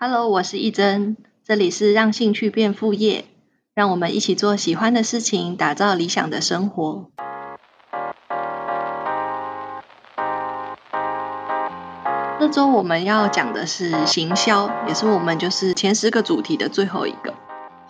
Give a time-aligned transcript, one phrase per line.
[0.00, 3.24] Hello，我是一真，这里是让兴趣变副业，
[3.74, 7.10] 让我们一起做喜欢的事情，打造理想的生活。
[12.38, 17.34] 这周我们要讲的是行销，也是我们就是前十个主题的最后一个。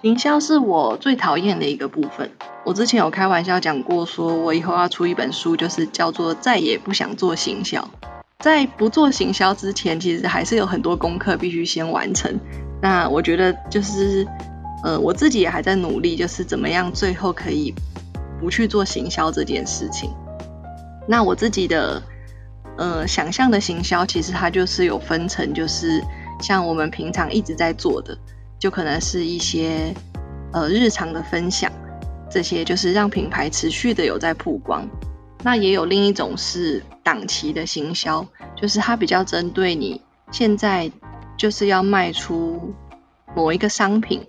[0.00, 2.32] 行销是我最讨厌的一个部分。
[2.64, 7.86] 我之前有开玩笑讲过，说我以后要出一本书，就是叫做再也不想做行销。
[8.45, 12.39] 在不做行销之前，其实还是有很多功课必须先完成。
[12.80, 14.25] 那我觉得就是，
[14.85, 17.75] 呃，我自己也还在努力，就是怎么样最后可以
[18.40, 20.14] 不去做行销这件事情。
[21.09, 22.00] 那我自己的
[22.76, 26.00] 呃想象的行销，其实它就是有分成，就是
[26.40, 28.17] 像我们平常一直在做的，
[28.61, 29.93] 就可能是一些
[30.53, 31.73] 呃日常的分享，
[32.31, 34.89] 这些就是让品牌持续的有在曝光。
[35.42, 40.00] 那也有另一种是档期的行销，就是它比较针对你
[40.33, 40.91] 现在
[41.36, 42.74] 就是要卖出
[43.36, 44.27] 某一个商品，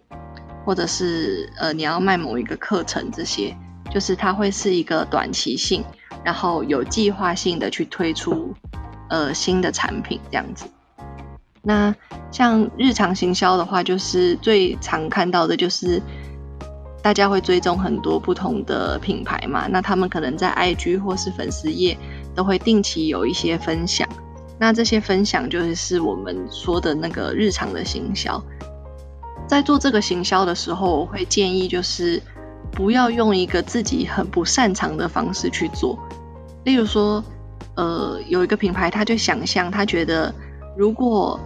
[0.66, 3.58] 或者是呃你要卖某一个课程，这些
[3.92, 5.84] 就是它会是一个短期性，
[6.24, 8.54] 然后有计划性的去推出
[9.10, 10.68] 呃新的产品这样子。
[11.64, 11.96] 那
[12.32, 16.02] 像日常行销的话，就是最常看到的就是。
[17.02, 19.68] 大家会追踪很多不同的品牌嘛？
[19.68, 21.98] 那他们可能在 IG 或是粉丝页
[22.36, 24.08] 都会定期有一些分享。
[24.60, 28.44] 那这些分享就是我们说的那个日常的行销。
[29.48, 32.22] 在做这个行销的时候，我会建议就是
[32.72, 35.98] 不要用一个自己很不擅长的方式去做。
[36.66, 37.24] 例如说，
[37.76, 40.36] 呃，有一个品牌，他就想象他觉得，
[40.78, 41.40] 如果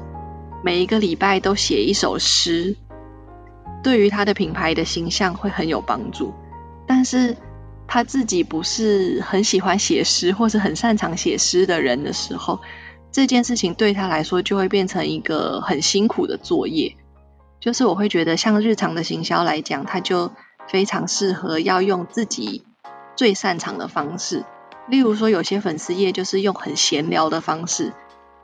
[0.64, 2.76] 每一个礼拜都写一首诗。
[3.84, 6.34] 对于他的品牌的形象会很有帮助，
[6.88, 7.36] 但是
[7.86, 12.62] 他自己不是很喜欢写诗或是很擅长写诗的人的时候，
[13.12, 16.96] 这件事情对他来说就会变成一个很辛苦的作业。
[17.60, 20.32] 就是我会觉得，像日常的行销来讲，他就
[20.68, 22.66] 非常适合要用自己
[23.16, 24.46] 最擅长的方式。
[24.88, 27.94] 例如说，有些粉丝页就是用很闲聊的方式，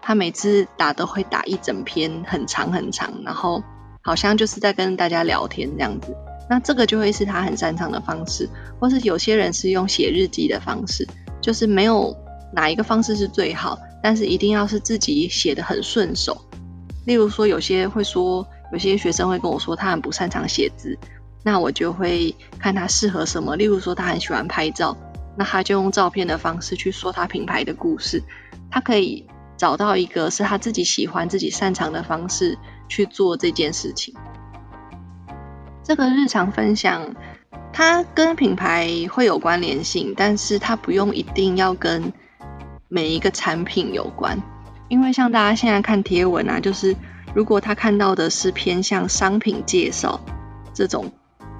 [0.01, 3.63] 他每次打都会打一整篇很长很长，然后。
[4.01, 6.15] 好像就是在跟大家聊天这样子，
[6.49, 8.49] 那这个就会是他很擅长的方式，
[8.79, 11.07] 或是有些人是用写日记的方式，
[11.41, 12.15] 就是没有
[12.53, 16.45] 哪一个方式是最好，但是一定要是自己写的很顺手。
[17.05, 20.97] 例如说，有些会说，有些学生会跟我说他很不擅长写字，
[21.43, 23.55] 那我就会看他适合什么。
[23.55, 24.95] 例如说，他很喜欢拍照，
[25.37, 28.23] 那他就用照片的方式去说他品牌的故事，
[28.71, 29.25] 他可以
[29.57, 32.57] 找到一个是他自己喜欢、自己擅长的方式。
[32.89, 34.13] 去做这件事情，
[35.83, 37.15] 这个日常分享，
[37.71, 42.11] 它跟品牌会有关联性，但是它不用一定要跟
[42.89, 44.41] 每一个产品有关，
[44.89, 46.95] 因为像大家现在看贴文啊，就是
[47.33, 50.19] 如果他看到的是偏向商品介绍
[50.73, 51.11] 这种，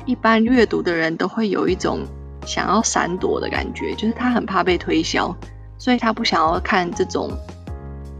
[0.05, 1.99] 一般阅读的人都会有一种
[2.45, 5.37] 想要闪躲的感觉，就是他很怕被推销，
[5.77, 7.31] 所以他不想要看这种。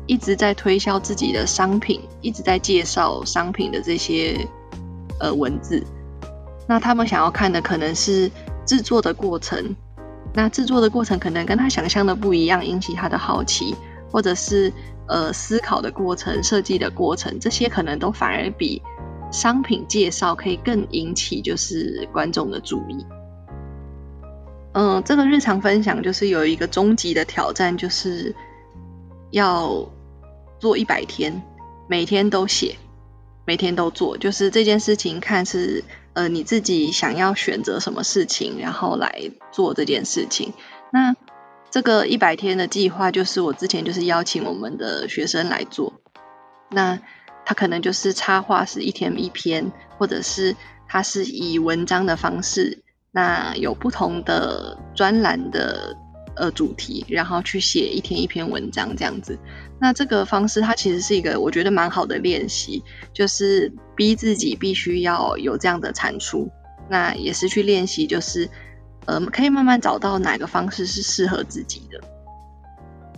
[0.09, 4.44] 一直在推销自己的商品，一直在介绍商品的这些
[5.20, 5.86] 呃文字，
[6.68, 8.31] 那他们想要看的可能是
[8.66, 9.75] 制作的过程，
[10.34, 13.75] 那制作的过程可能跟他想象的不一样，引起他的好奇，
[14.12, 14.74] 或者是
[15.08, 18.81] 呃思考的过程、设计的过程，这些可能都反而比
[19.31, 23.06] 商品介绍可以更引起就是观众的注意。
[24.74, 28.36] 嗯，这个日常分享就是有一个终极的挑战，就是
[29.30, 29.88] 要。
[30.59, 31.42] 做一百天，
[31.88, 32.75] 每天都写，
[33.46, 35.84] 每天都做，就是这件事情看是
[36.14, 40.53] 呃你自己想要选择什么事情，然后来做这件事情。
[40.92, 41.16] 那
[41.72, 45.94] 这个一百天的计划，就是我之前就是邀请我们的学生来做。
[46.70, 47.00] 那
[47.46, 50.56] 他可能就是插画是一天一篇，或者是
[50.88, 55.96] 他是以文章的方式，那有不同的专栏的。
[56.40, 59.38] 呃，主题，然后去写一天一篇文章这样子。
[59.78, 66.50] 那这个方式，它其实是一个我觉得蛮好的练习，就是逼自己必须要有这样的产出。
[66.90, 68.50] 那也是去练习，就是
[69.06, 72.00] 呃，可以慢慢找到哪个方式是适合自己的。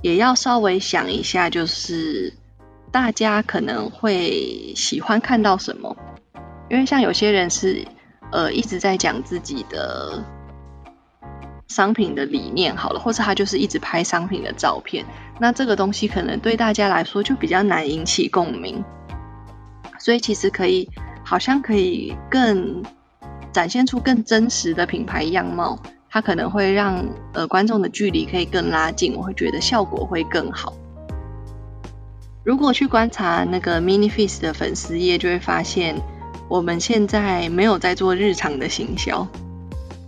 [0.01, 2.33] 也要稍微想一下，就是
[2.91, 5.95] 大家可能会喜欢看到什么，
[6.71, 7.85] 因为像有些人是
[8.31, 10.23] 呃一直在讲自己的。
[11.71, 15.05] 商品的理念好了，或者他就是一直拍商品的照片，
[15.39, 18.83] 那这个东西可能对大家来说就比较难引起共鸣，
[19.97, 20.89] 所以其实可以，
[21.23, 22.83] 好像可以更
[23.51, 25.79] 展现出更真实的品牌样貌，
[26.09, 30.73] 它可能会让呃观众的距离可以更拉近，我会觉得效果会更好。
[32.43, 36.01] 如果去观察那个 Mini Feast 的粉丝页，就会发现
[36.49, 39.27] 我们现在没有在做日常的行销，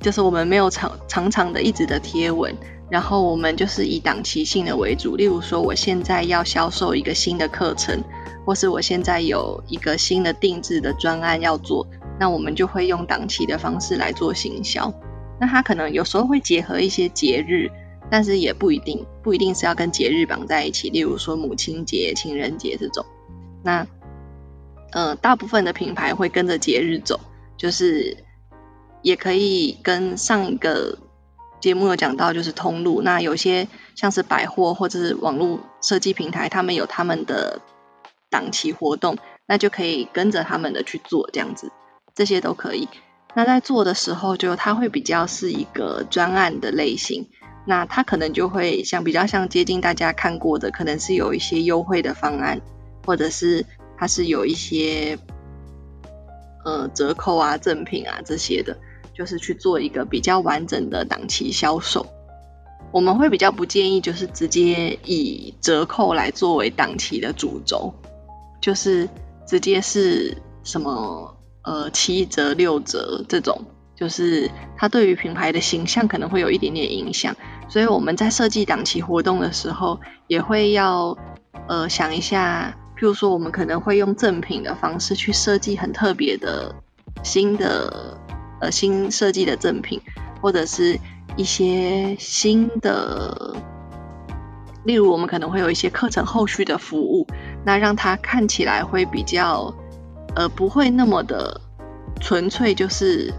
[0.04, 2.56] 就是我们没有长长长的一直的贴文，
[2.92, 5.16] 然后我们就是以档期性的为主。
[5.16, 8.04] 例如说，我现在要销售一个新的课程，
[8.46, 11.88] 或是我现在有一个新的定制的专案要做，
[12.20, 14.94] 那我们就会用档期的方式来做行销。
[15.40, 17.72] 那它可能有时候会结合一些节日。
[18.12, 20.88] 但是也不一定，不一定是要跟节日绑在一起。
[20.90, 23.04] 例如说母亲节、情人节这种。
[23.64, 23.88] 那，
[24.92, 27.20] 呃，大部分的品牌会跟着节日走，
[27.58, 28.16] 就是
[29.04, 30.98] 也可以跟上一个
[31.62, 33.04] 节目有讲到，就是通路。
[33.04, 37.62] 那有些像是百货或者是网络设计平台，他们有他们的
[38.32, 41.72] 档期活动，那就可以跟着他们的去做这样子，
[42.16, 42.90] 这些都可以。
[43.36, 47.30] 那在做的时候，就它会比较是一个专案的类型。
[47.66, 52.62] 那它可能就会像比较像接近大家看过的，可能是有一些优惠的方案，
[53.06, 53.66] 或者是
[53.98, 55.18] 它是有一些
[56.66, 58.78] 呃折扣啊、赠品啊这些的，
[59.14, 62.06] 就是去做一个比较完整的档期销售。
[62.92, 67.94] 我们会比较不建议就是直接以折扣来作为档期的主轴，
[68.62, 69.10] 就是
[69.48, 73.66] 直接是什么呃七折、六折这种。
[73.96, 77.36] 就是它对于品牌的形象可能会有一点点影响，
[77.70, 81.16] 所以我们在设计档期活动的时候，也会要
[81.70, 86.76] 呃想一下，譬如说我们可能会用赠品的方式去设计很特别的
[87.24, 88.18] 新的
[88.64, 90.00] 呃新设计的赠品，
[90.42, 90.98] 或者是
[91.36, 93.58] 一些新的，
[94.86, 97.28] 例如我们可能会有一些课程后续的服务，
[97.66, 99.74] 那让它看起来会比较
[100.36, 101.60] 呃不会那么的
[102.22, 103.34] 纯粹就是。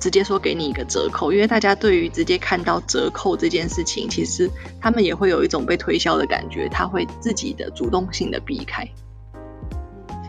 [0.00, 4.48] 直接说给你一个折扣，因为大家对于直接看到折扣这件事情，其实
[4.80, 8.88] 他们也会有一种被推销的感觉，他会自己的主动性的避开。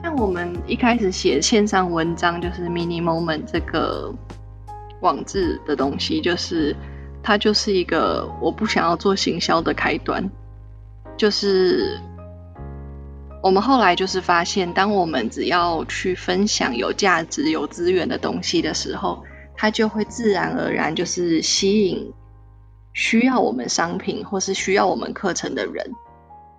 [0.10, 4.12] 像我们一开始写线上文章，就是 Mini Moment 这个
[5.02, 6.76] 网志的东西，就是
[7.22, 10.28] 它就是一个我不想要做行销的开端。
[11.16, 12.00] 就是
[13.44, 19.24] 我们后来就是发现，当我们只要去分享有价值、有资源的东西的时候，
[19.56, 22.12] 它就会自然而然就是吸引
[22.94, 25.92] 需要我们商品或是需要我们课程的人，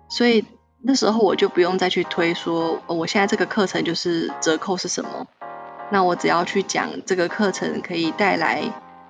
[0.07, 0.45] 所以
[0.81, 5.27] 那时候我就不用再去推说我现在这个课程就是折扣是什么，
[5.91, 8.63] 那我只要去讲这个课程可以带来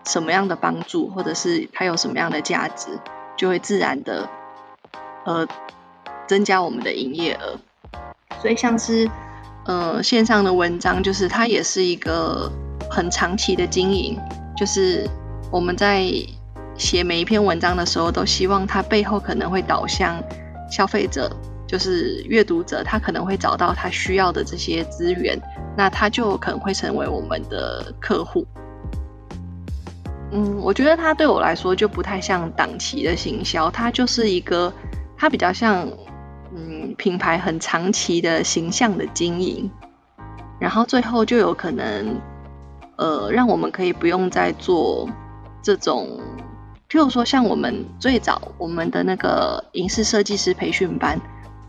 [0.05, 2.99] 什么样的帮助，或者是它有什么样的价值，
[3.37, 4.29] 就会自然的
[5.25, 5.47] 呃
[6.27, 7.59] 增加我们的营业额。
[8.41, 9.09] 所以像是
[9.65, 12.51] 呃线上的文章，就是它也是一个。
[12.89, 14.19] 很长期的经营，
[14.57, 15.07] 就是
[15.49, 16.11] 我们在
[16.75, 20.21] 写每一篇文章的时候，都希望它背后可能会导向
[20.69, 21.31] 消费者，
[21.71, 25.39] 就是阅读者，他可能会找到他需要的这些资源，
[25.77, 28.45] 那他就可能会成为我们的客户。
[30.33, 34.73] 嗯，我觉得它对我来说就不太像档期的行销，它就是一个，
[35.15, 35.87] 它比较像
[36.53, 39.71] 嗯品牌很长期的形象的经营，
[40.59, 42.19] 然后最后就有可能。
[42.97, 45.09] 呃，让我们可以不用再做
[45.63, 46.19] 这种，
[46.87, 51.19] 譬如说像我们最早我们的那个影视设计师培训班，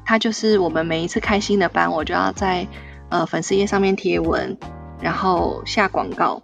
[0.05, 2.67] 它就是我们每一次开新的班，我就要在
[3.09, 4.57] 呃粉丝页上面贴文，
[5.01, 6.43] 然后下广告，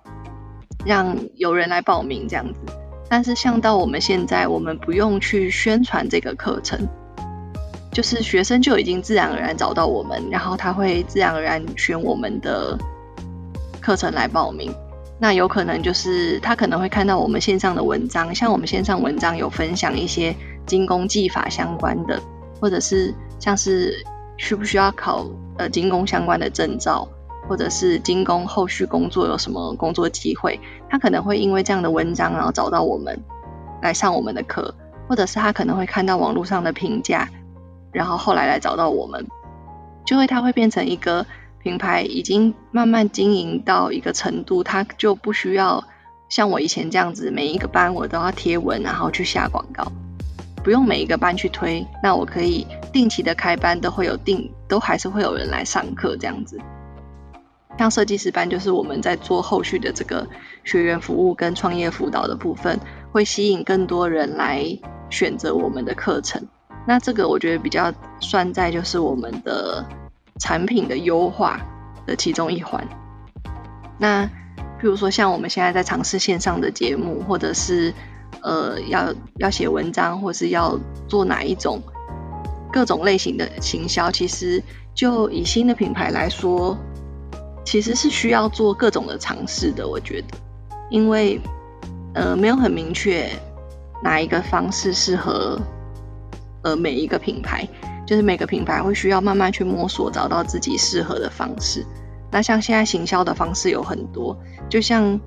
[0.84, 2.60] 让有人来报名这样子。
[3.08, 6.88] 但是像到我们现在，我们不用去宣传这个课程，
[7.92, 12.78] 就是学生就已经自然而然找到我们，然后他会自然而然选我们的。
[13.80, 14.70] 课程来报名，
[15.18, 20.34] 那有可能就是他可能会看到我们线上的文章，像我们线上文章有分享一些
[20.66, 22.20] 精工技法相关的，
[22.60, 24.04] 或者是像是
[24.36, 25.26] 需不需要考
[25.56, 27.08] 呃精工相关的证照，
[27.48, 33.18] 或者是精工后续工作有什么工作机会，他可能会因为这样的文章然后找到我们
[33.82, 34.74] 来上我们的课，
[35.08, 37.28] 或者是他可能会看到网络上的评价，
[37.92, 39.26] 然后后来来找到我们，
[40.04, 41.26] 就会他会变成一个。
[41.60, 45.82] 品牌已经慢慢经营到一个程度，它就不需要
[46.28, 49.90] 像我以前这样子，每一个班我都要贴文，然后去下广告，
[50.62, 51.84] 不用每一个班去推。
[52.00, 56.58] 那我可以定期的开班，都会有定，都还是会有人来上课这样子。
[57.78, 60.26] 像设计师班，就是我们在做后续的这个
[60.64, 62.78] 学员服务跟创业辅导的部分，
[63.12, 64.64] 会吸引更多人来
[65.10, 66.46] 选择我们的课程。
[66.86, 69.84] 那这个我觉得比较算在就是我们的。
[70.40, 71.60] 产品的优化
[72.06, 72.86] 的其中一环。
[73.98, 74.24] 那
[74.80, 77.92] 譬如说，像我们现在在尝试线上的节目，或者是
[78.40, 80.78] 呃要要写文章，或是要
[81.08, 81.82] 做哪一种
[82.72, 84.62] 各种类型的行销，其实
[84.94, 86.76] 就以新的品牌来说，
[87.64, 89.88] 其实是需要做各种的尝试的。
[89.88, 90.38] 我觉得，
[90.90, 91.40] 因为
[92.14, 93.28] 呃没有很明确
[94.02, 95.58] 哪一个方式适合
[96.62, 97.66] 呃每一个品牌，
[98.06, 101.84] 就是每个品牌会需要慢慢去摸索，找到自己适合的方式。
[102.30, 104.36] 那像现在行销的方式有很多，
[104.68, 105.18] 就像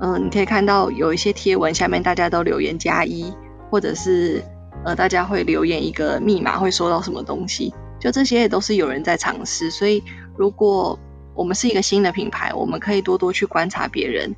[0.00, 3.32] 嗯你可以看到有一些贴文下面大家都留言加一，
[3.70, 4.42] 或者是。
[4.84, 7.72] 呃，大家会留言一个密码，会收到什么东西？
[8.00, 9.70] 就这些也都是有人在尝试。
[9.70, 10.02] 所以，
[10.36, 10.98] 如果
[11.34, 14.34] 我们是一个新的品牌，我们可以多多去观察别人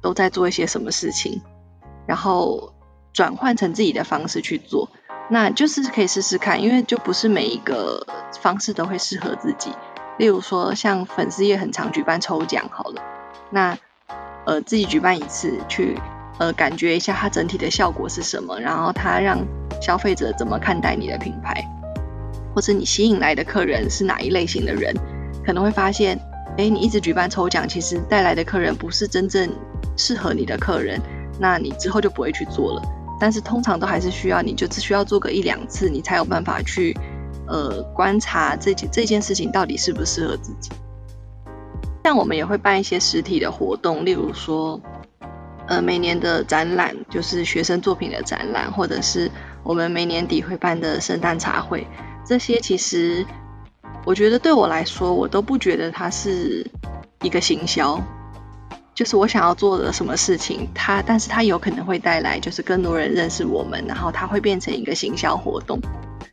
[0.00, 1.42] 都在做一些什么事情，
[2.06, 2.72] 然后
[3.12, 4.88] 转换成自己的方式去做。
[5.28, 8.06] 那就是可以试试看，因为就不是每一个
[8.40, 9.72] 方式都会适合自己。
[10.18, 13.02] 例如说，像粉丝也很常举办抽奖，好了，
[13.50, 13.76] 那
[14.46, 15.98] 呃自己举办一次，去
[16.38, 19.46] 呃感觉一下它整体的效果是什么，然后它让。
[19.82, 21.68] 消费者怎么看待你的品牌，
[22.54, 24.94] 或者你吸引来的客人是哪一类型的人，
[25.44, 26.16] 可能会发现，
[26.56, 29.50] 哎，你一直举办抽奖，其实带来的客人不是真正
[29.96, 31.00] 适合你的客人，
[31.40, 32.82] 那你之后就不会去做了。
[33.18, 36.96] 但是通常都还是需要，你就只需要做个一两次，你才有办法去
[37.48, 40.70] 呃观察这件这件事情到底适不适合自己。
[42.04, 44.80] 像我们也会办一些实体的活动，例如说，
[45.66, 49.28] 呃，每年的展览就是学生作品的展览，或者是。
[49.64, 51.86] 我们每年底会办的圣诞茶会，
[52.24, 53.24] 这些其实
[54.04, 56.66] 我觉得对我来说，我都不觉得它是
[57.22, 58.02] 一个行销，
[58.94, 65.80] 就是我想要做的什么事情，它但是它有可能会带来就是更多人认识我们，然后它会变成一个行销活动。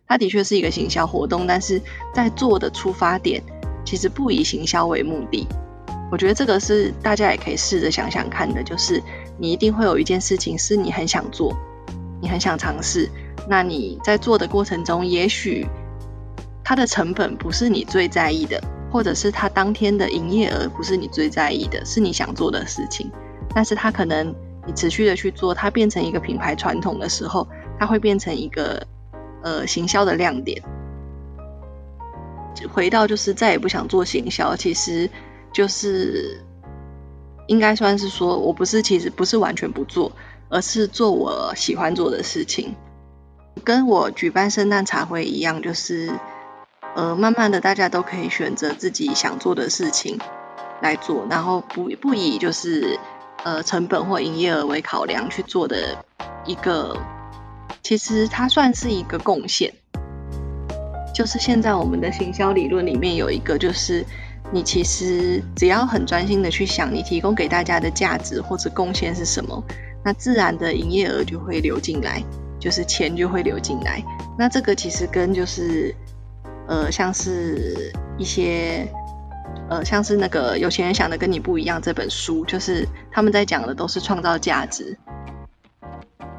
[0.07, 1.79] 它的确是一个行销活动，但是
[2.13, 3.43] 在做的出发点
[3.86, 5.48] 其实不以行销为目的。
[6.12, 9.03] 我觉得这个是大家也可以试着想想看的，就是
[9.38, 11.55] 你一定会有一件事情是你很想做。
[12.29, 13.09] 很想尝试，
[13.48, 15.65] 那你在做的过程中，也许
[16.63, 23.12] 它的成本不是你最在意的，或者是它当天的营业额不是你最在意的，是你想做的事情。
[23.53, 24.33] 但是它可能
[24.67, 27.48] 你持续的去做，它变成一个品牌传统的时候，
[27.79, 28.86] 它会变成一个
[29.41, 30.62] 呃行销的亮点。
[32.71, 35.09] 回到就是再也不想做行销，其实
[35.51, 36.43] 就是
[37.48, 40.12] 应该算是说我不是其实不是完全不做。
[40.49, 42.75] 而是做我喜欢做的事情，
[43.63, 46.11] 跟我举办圣诞茶会一样，就是
[46.95, 50.19] 呃，慢慢的大家都可以选择自己想做的事情
[50.81, 52.99] 来做，然后不不以就是
[53.43, 56.03] 呃成本或营业额为考量去做的
[56.45, 56.97] 一个，
[57.83, 59.73] 其实它算是一个贡献。
[61.13, 64.05] 就是现在我们的行销理论里面有一个，就是
[64.51, 69.63] 你其实只要很专心的去想，你提供给大家的价值或者贡献是什么。
[70.03, 72.23] 那自然的营业额就会流进来，
[72.59, 74.03] 就是钱就会流进来。
[74.37, 75.93] 那这个其实跟就是
[76.67, 78.87] 呃，像是一些
[79.69, 84.97] 呃，像是那个有钱人想的跟你不一样这本书，就是他们在讲的都是创造价值。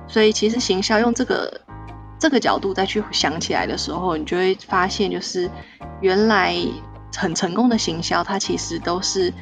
[0.09, 1.61] 所以其实行销用这个
[2.19, 5.49] 这个角度再去想起来的时候，你就会发现，就是
[6.01, 6.57] 原来
[7.21, 9.33] 很成功的行销，它其实都是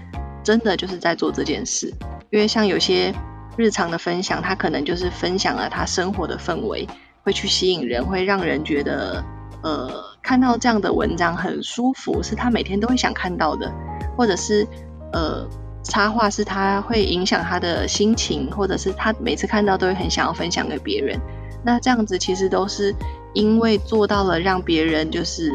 [0.42, 1.94] 真的就是在做这件事。
[2.30, 3.14] 因为像有些。
[3.60, 6.86] 日常的分享，他可能就是分享了他生活的氛围，
[7.24, 9.24] 会去吸引人，会让人觉得，
[9.64, 9.90] 呃，
[10.22, 13.68] 看到这样的文章很舒服，是他每天都会想看到的，
[14.16, 14.64] 或者是，
[15.12, 15.44] 呃，
[15.82, 21.20] 插画是他会影响他的心情，或者是他每次看到都会很想要分享给别人。
[21.64, 22.94] 那这样子其实都是
[23.34, 25.50] 因为做到了让别人就是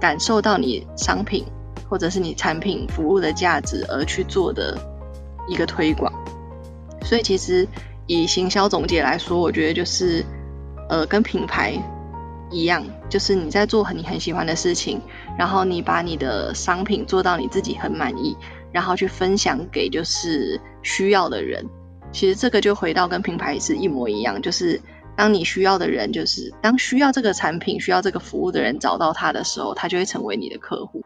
[0.00, 1.46] 感受到你商品
[1.88, 4.76] 或者是你产品服务的价值而去做的
[5.48, 6.12] 一个推广。
[7.02, 7.66] 所以其实
[8.06, 10.24] 以行销总结来说，我觉得就是
[10.88, 11.74] 呃跟品牌
[12.50, 15.00] 一样，就是你在做你很喜欢的事情，
[15.38, 18.36] 然后你把你的商品做到你自己很满意，
[18.72, 21.64] 然后去分享给就是需要的人。
[22.12, 24.80] 其实这个就回到跟品牌是一模一样，就是
[25.16, 31.02] 当你需要的人，就是当需要这个产品、需要这个服务的人找到他的时候，他就会成为你的客户。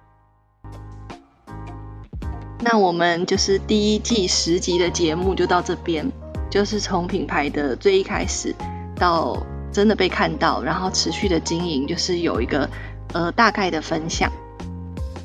[2.62, 6.06] 那我们就是第一季十集的节目就到这边，
[6.50, 8.54] 就是从品牌的最一开始
[8.96, 9.38] 到
[9.72, 12.68] 真的被看到，然后持续的经营，就是有一个
[13.14, 14.30] 呃大概的分享。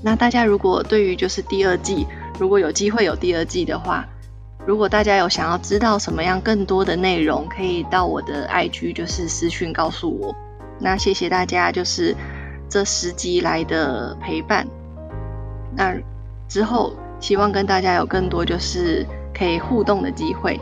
[0.01, 2.07] 那大家如果对于就是第二季，
[2.39, 4.07] 如果有机会有第二季的话，
[4.65, 10.33] 如果大家有想要知道什么样更多的内容，可以到我的 IG 就是私讯告诉我。
[10.79, 12.15] 那谢谢大家就是
[12.69, 14.65] 这十集来的陪伴。
[15.75, 15.93] 那
[16.47, 16.95] 之后。
[17.25, 19.03] 希望跟大家有更多就是
[19.33, 20.59] 可以互动的机会，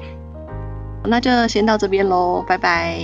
[1.03, 3.03] 那就先到这边喽，拜拜。